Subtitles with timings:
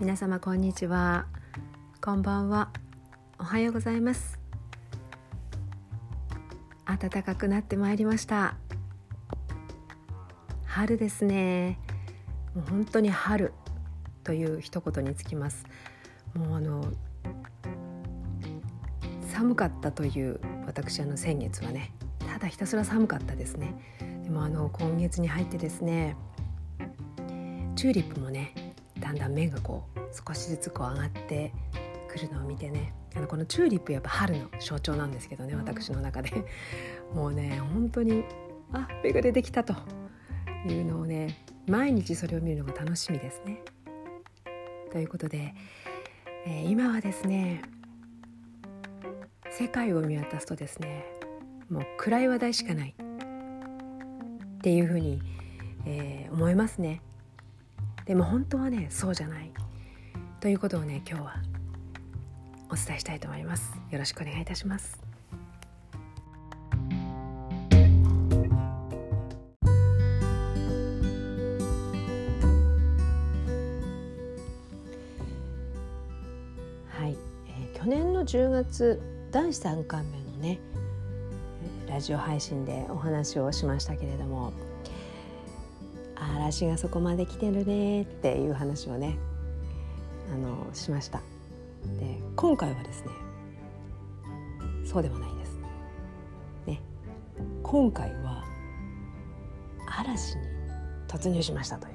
[0.00, 1.26] 皆様こんにちは。
[2.00, 2.70] こんばんは。
[3.40, 4.38] おはようございます。
[6.86, 8.54] 暖かくなってまいりました。
[10.66, 11.80] 春ですね。
[12.54, 13.52] もう本当に春
[14.22, 15.66] という一言につきます。
[16.32, 16.84] もうあの
[19.32, 23.74] 寒かったという私あの先月はねただひたすら寒かったですね。
[24.22, 26.16] でもあの今月に入ってですね
[27.74, 28.54] チューリップもね
[29.08, 31.52] だんだん芽がこう少しずつこう上がって
[32.08, 36.44] くるのを見てねあのこのチューリップやっぱ春の象徴なんですけどね私の中で
[37.14, 38.24] もうね本当に
[38.72, 39.74] あ芽が出てきたと
[40.66, 43.62] いうのをね毎日それを見るのが楽しみですね。
[44.92, 45.54] ということで、
[46.46, 47.62] えー、今はですね
[49.50, 51.04] 世界を見渡すとですね
[51.70, 55.22] もう暗い話題しかないっていうふうに、
[55.86, 57.00] えー、思いますね。
[58.08, 59.52] でも本当はねそうじゃない。
[60.40, 61.34] ということをね今日は
[62.70, 63.78] お伝えしたいと思います。
[63.90, 64.98] よろしくお願いいたします。
[76.88, 77.14] はい、
[77.46, 80.58] えー、去年の10月第3巻目のね
[81.86, 84.54] ラジオ配信でお話をしましたけれども
[86.20, 89.16] 嵐がそこまで来てるねっていう話をね
[90.32, 91.18] あのしました
[91.98, 93.28] で今回はですね
[94.88, 95.58] そうではないです。
[96.66, 96.80] ね、
[97.62, 98.42] 今回は
[99.86, 100.42] 嵐に
[101.06, 101.94] 突入しましたという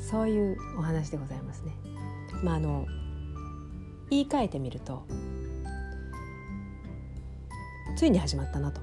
[0.00, 1.72] そういうお話でございますね。
[2.44, 2.86] まああの
[4.10, 5.04] 言い換えてみると
[7.96, 8.80] ついに始まったなと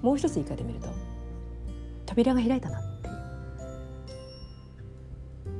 [0.00, 0.88] もう一つ言い換えてみると
[2.12, 3.14] 扉が開いたなっていう。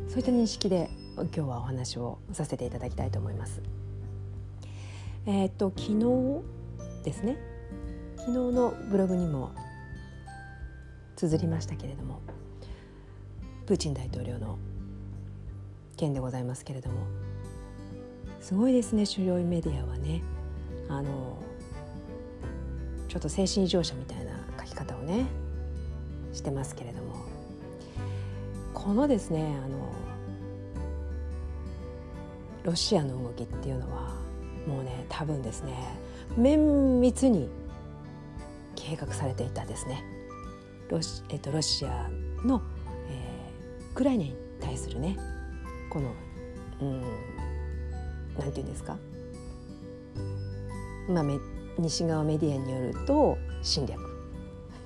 [0.07, 3.63] そういった認識で今日はお話をさせていただきたいと思います。
[5.25, 6.43] えー、っと昨日
[7.05, 7.39] ですね。
[8.19, 9.53] 昨日のブログにも
[11.17, 12.21] 綴りましたけれども
[13.67, 14.59] プーチン大統領の
[15.97, 17.07] 件でございますけれども
[18.41, 20.23] すごいですね主要メディアはね。
[20.91, 21.39] あの
[23.09, 25.27] ちょっと精神異常者みたいな書き方をね
[26.33, 27.17] してますけれども。
[28.75, 29.93] このですねあの
[32.65, 34.15] ロシアの動きっていうのは
[34.67, 35.73] もうね多分ですね
[36.37, 37.49] 綿密に
[38.75, 40.03] 計画されていたですね。
[40.89, 42.09] ロシ,、えっと、ロシア
[42.45, 42.61] の、
[43.09, 45.17] えー、ウクライナに対するね
[45.91, 46.13] この
[46.81, 47.01] うん
[48.39, 48.97] なんていうんですか？
[51.09, 51.25] まあ
[51.79, 54.12] 西側メディアによると侵略。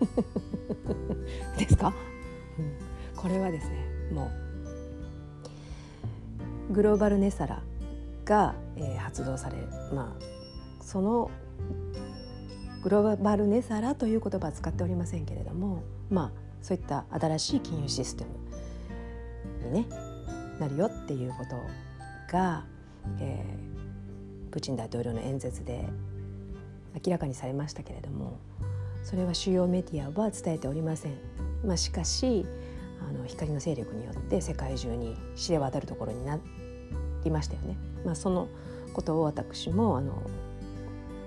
[1.59, 1.95] ですか、
[2.59, 4.31] うん、これはですねも
[6.71, 7.63] うグローバルネサラ
[8.25, 9.57] が、えー、発動され
[9.95, 10.25] まあ
[10.83, 11.31] その
[12.83, 16.33] グローバルネサラという言葉は使っておりませんけれどもまあ
[16.63, 18.25] そういった新しい金融システ
[19.63, 19.87] ムに、ね、
[20.61, 21.57] なるよっていうこと
[22.33, 22.65] が、
[23.19, 25.89] えー、プーチン大統領の演説で
[26.95, 28.39] 明らかにされましたけれども
[29.07, 31.13] それは主要メディアは伝えておりません。
[31.65, 32.45] まあ、しかし
[33.09, 36.41] あの光の勢力によって世界中に知れ渡るところにな
[37.23, 37.77] りましたよね。
[38.05, 38.49] まあ、その
[38.95, 40.21] ことを私もあの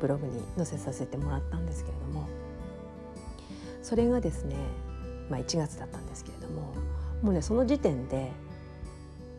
[0.01, 2.27] ブログに載せさせてもらったんですけれども
[3.81, 4.57] それがですね、
[5.29, 6.73] まあ、1月だったんですけれども
[7.21, 8.33] もうねその時点で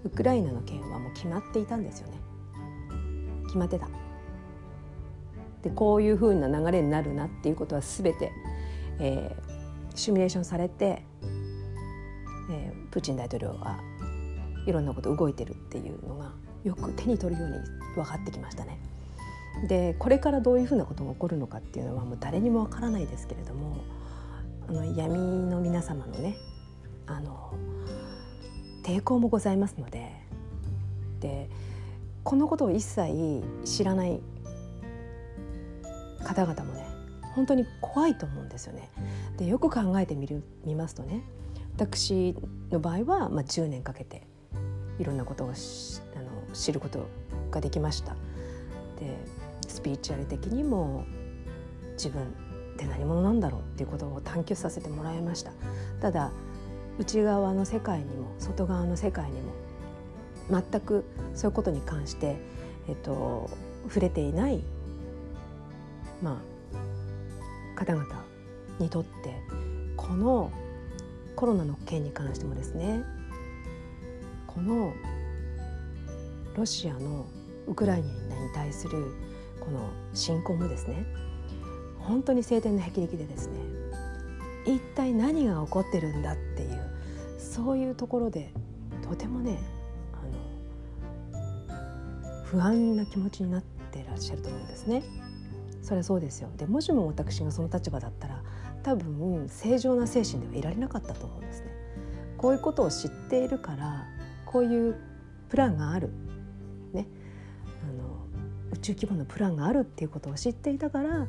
[0.05, 2.19] ウクライナの件はもう決まっていたんですよね
[3.45, 3.87] 決まってた
[5.63, 8.33] でこういうふうな流れになるなっていうことは全て、
[8.99, 11.05] えー、シミュレーションされて、
[12.51, 13.79] えー、プーチン大統領は
[14.67, 16.33] いろんなこと動いてるっていうのが
[16.65, 17.59] よく手に取るように
[17.95, 18.79] 分かってきましたね。
[19.69, 23.77] でこれからどういうふうなことが起こるのかっていうのはもう誰にもわからないですけれども
[24.69, 26.37] あの闇の皆様のね
[27.07, 27.53] あの
[28.85, 30.13] 抵抗もございますので
[31.21, 31.51] で
[32.23, 34.21] このことを一切知らない
[36.25, 36.87] 方々もね
[37.35, 38.91] 本当に怖いと思うんですよね。
[39.37, 41.23] でよく考えてみる見ますとね
[41.75, 42.35] 私
[42.71, 44.27] の場合は、まあ、10年かけて
[44.99, 47.07] いろんなことをあの知ること
[47.51, 48.15] ができました。
[48.99, 49.17] で
[49.69, 51.05] スピリチュアル的にも
[51.93, 52.27] 自分っ
[52.77, 55.53] て何者なんだろうっていうことを探求させてもらいました。
[56.01, 56.33] ただ
[56.99, 59.53] 内側の世界にも外側の世界にも
[60.51, 62.37] 全くそういうことに関して、
[62.89, 63.49] えっと、
[63.89, 64.63] 触れていない
[66.23, 66.43] ま
[67.75, 68.25] あ、方々
[68.79, 69.35] にとって
[69.97, 70.51] この
[71.37, 73.03] コロナの件に関してもですね
[74.47, 74.93] この
[76.57, 77.27] ロシアの
[77.67, 79.15] ウクライナに対する
[79.61, 81.07] この侵攻もですね
[81.99, 83.59] 本当に晴天の霹靂でですね
[84.67, 86.91] 一体何が起こってるんだっていう
[87.39, 88.53] そういうところで
[89.03, 89.59] とてもね
[90.13, 90.17] あ
[91.73, 95.03] の不安な気持ちになってらっしゃると思うんですね。
[95.83, 98.43] それはそうですよでもしも私がその立場だったら
[98.83, 101.71] 多分正常な精神ではいられなかったと思うんですね。
[102.39, 104.07] こういうことを知っているから
[104.47, 104.97] こういう
[105.51, 106.09] プランがある、
[106.95, 107.07] ね、
[107.85, 108.27] あの
[108.73, 111.27] 宇宙規模のプランがあるっていうことを知っていたからあの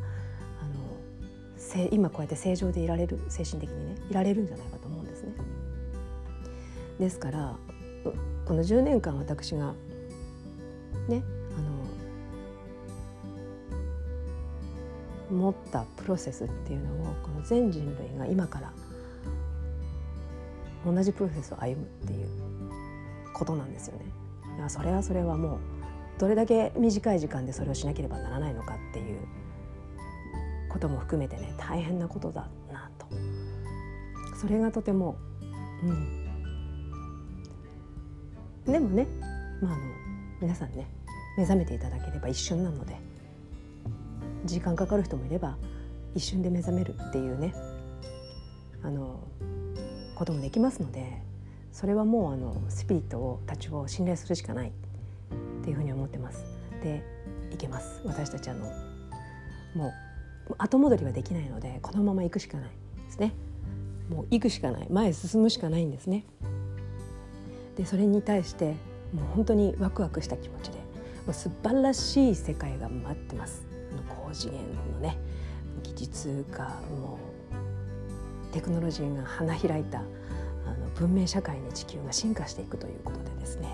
[1.91, 5.33] 今こうやって正常でいられる精神的にねいられるんじゃないかと思うんですね。
[6.97, 7.57] ですから
[8.45, 9.73] この10年間私が
[11.09, 11.23] ね
[15.41, 18.71] 持ったプロセスっていうのをこの全人類が今から
[20.85, 22.27] 同じプロセスを歩むっていう
[23.33, 24.05] ことなんですよね。
[24.57, 25.59] いやそれはそれはもう
[26.19, 29.19] どれだけ短い時間でそれをしなければならないのかっていう
[30.69, 33.07] ことも含めてね大変なことだなと
[34.39, 35.17] それがとても
[35.83, 36.21] うん
[38.71, 39.07] でもね
[39.61, 39.81] まああの
[40.41, 40.87] 皆さんね
[41.37, 42.95] 目覚めていただければ一瞬なので
[44.45, 45.57] 時間かかる人もいれば
[46.15, 47.53] 一瞬で目覚めるっていうね
[48.83, 49.19] あの
[50.15, 51.21] こともできますので
[51.71, 56.43] それはもうあのスピリットをたちを信頼するしかないっていうふうに思ってます。
[56.83, 57.03] で
[57.51, 58.65] いけます私たちあの
[59.75, 59.93] も
[60.49, 62.69] う後戻りはできないのでこのまま行くしかない
[63.05, 63.33] ですね。
[64.09, 66.25] もう行くしかない前へ進むしかないんですね。
[67.77, 68.75] でそれに対して
[69.13, 70.83] もう本当にワクワクした気持ちでも
[71.29, 73.70] う素晴らしい世界が待ってます。
[74.33, 74.59] 次元
[74.93, 75.17] のね
[75.83, 77.19] 技術がも
[78.51, 80.03] うテクノロジーが花開いたあ
[80.73, 83.67] の文明社会に地球が進化していくということでですね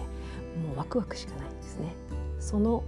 [0.68, 1.94] もうワクワクしかないんですね。
[2.40, 2.84] その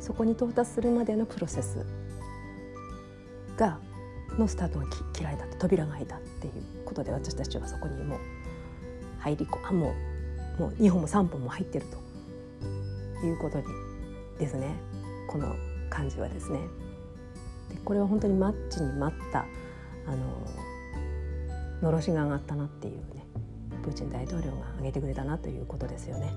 [0.00, 1.84] そこに到達するまでのプロセス
[3.56, 3.78] が
[4.38, 6.52] のスタートが切られた扉が開いたっていう
[6.84, 8.18] ことで私たちはそこにもう
[9.20, 9.94] 入り込あも
[10.58, 11.86] うもう2本も3本も入ってる
[13.20, 13.64] ということに
[14.38, 14.74] ですね
[15.28, 15.54] この
[15.88, 16.58] 感じはですね
[17.72, 19.46] でこれは本当にマッチに待った
[20.06, 20.18] あの
[21.82, 23.26] のろしが上がったなっていうね
[23.82, 26.32] プーチン大統領が挙げてくれたなということですよね。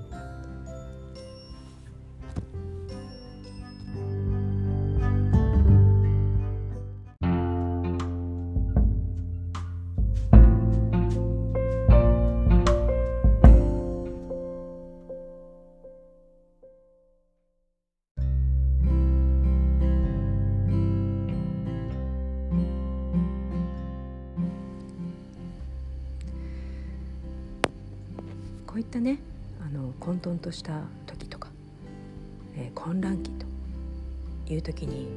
[30.15, 31.49] 混沌とした時とか、
[32.55, 33.45] えー、混乱期と
[34.53, 35.07] いう時に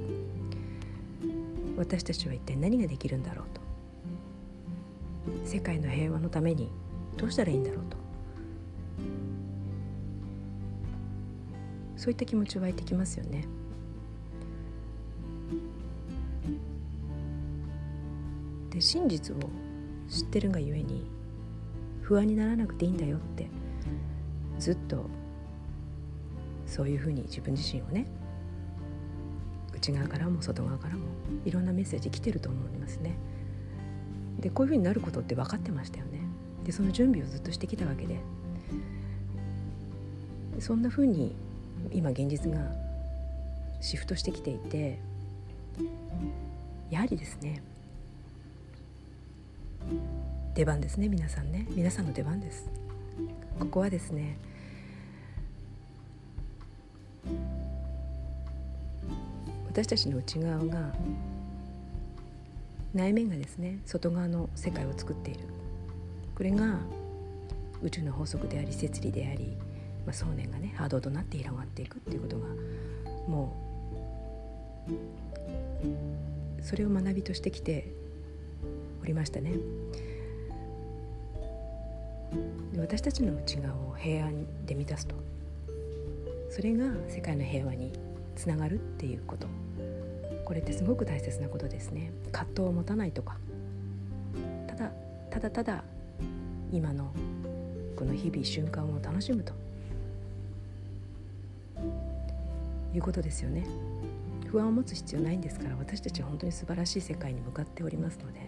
[1.76, 3.60] 私たちは一体何ができるんだろうと
[5.44, 6.70] 世界の平和のために
[7.16, 7.96] どうしたらいいんだろうと
[11.96, 13.44] そういった気持ち湧いてきますよね。
[18.70, 19.40] で真実を
[20.08, 21.04] 知ってるがゆえに
[22.02, 23.48] 不安にならなくていいんだよって
[24.58, 25.06] ずっと
[26.66, 28.06] そういうふうに自分自身をね
[29.74, 31.02] 内側からも外側からも
[31.44, 33.16] いろんなメッセージ来てると思いますね。
[34.40, 36.20] でこういうふうになることって分かってましたよね。
[36.64, 38.20] でその準備をずっとしてきたわけで
[40.60, 41.34] そんなふうに
[41.92, 42.58] 今現実が
[43.80, 44.98] シフトしてきていて
[46.90, 47.62] やはりですね
[50.54, 52.68] 出番ですね皆さんね皆さんの出番です
[53.58, 54.36] ここはですね
[59.68, 60.92] 私たちの内側が
[62.94, 65.40] 内面がですね外側の世界を作っている
[66.34, 66.78] これが
[67.82, 69.56] 宇宙の法則であり摂理であり、
[70.04, 72.46] まあ、想念がね波動となって広がっていくっていうことが
[73.28, 73.56] も
[76.60, 77.92] うそれを学びとしてきて
[79.02, 79.52] おりましたね。
[82.76, 85.14] 私たちの内側を平安で満たすと
[86.50, 87.92] それが世界の平和に
[88.34, 89.46] つながるっていうこと。
[90.44, 92.10] これってすごく大切なことですね。
[92.32, 93.36] 葛藤を持たないとか。
[94.66, 94.92] ただ
[95.30, 95.84] ただただ
[96.72, 97.12] 今の
[97.96, 99.52] この日々瞬間を楽しむと。
[102.94, 103.66] いうことですよね。
[104.46, 108.40] 不安を持つ必要ないんですから私たちは本当に素晴らしい世界に向かっておりますので。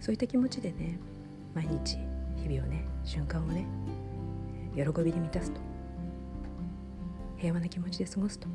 [0.00, 0.98] そういった気持ちでね
[1.54, 1.98] 毎日
[2.36, 3.66] 日々をね瞬間をね
[4.74, 5.60] 喜びで満たすと。
[7.36, 8.48] 平和な気持ちで過ごすと。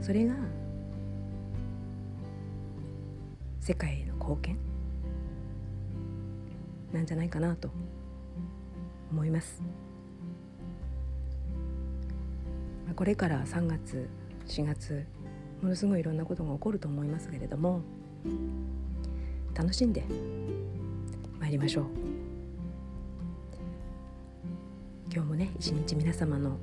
[0.00, 0.34] それが
[3.60, 4.56] 世界への貢献？
[6.92, 7.70] なんじゃないかなと
[9.10, 9.62] 思います。
[12.96, 14.08] これから3月
[14.46, 15.06] 4月
[15.62, 17.82] ものすごいいろんなことが起こると思いますけれども
[19.54, 20.04] 楽しんで
[21.40, 21.84] 参りましょう。
[25.12, 26.58] 今日もね一日皆様の、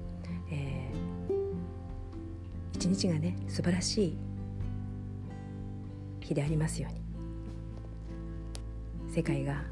[0.51, 1.33] えー、
[2.73, 4.17] 一日がね素晴らしい
[6.19, 6.99] 日でありますように。
[9.13, 9.63] 世界が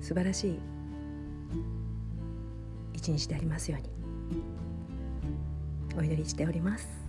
[0.00, 0.58] 素晴らしい
[2.94, 3.88] 一日でありますように。
[5.98, 6.99] お祈りしております。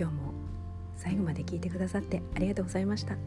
[0.00, 0.32] 今日も
[0.96, 3.18] 最後まで聞いてくださってありがとうございました。